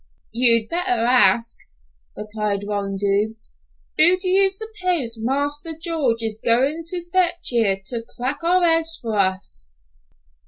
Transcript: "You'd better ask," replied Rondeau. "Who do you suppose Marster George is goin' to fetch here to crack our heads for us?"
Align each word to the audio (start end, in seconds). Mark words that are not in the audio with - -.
"You'd 0.31 0.67
better 0.69 1.05
ask," 1.05 1.59
replied 2.17 2.63
Rondeau. 2.67 3.35
"Who 3.99 4.17
do 4.17 4.27
you 4.27 4.49
suppose 4.49 5.19
Marster 5.21 5.73
George 5.79 6.23
is 6.23 6.39
goin' 6.43 6.83
to 6.87 7.07
fetch 7.11 7.49
here 7.49 7.79
to 7.85 8.01
crack 8.17 8.43
our 8.43 8.63
heads 8.63 8.97
for 8.99 9.15
us?" 9.15 9.69